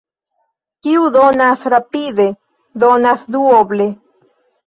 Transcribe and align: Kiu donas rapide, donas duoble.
Kiu 0.85 1.09
donas 1.17 1.65
rapide, 1.73 2.25
donas 2.85 3.27
duoble. 3.35 3.87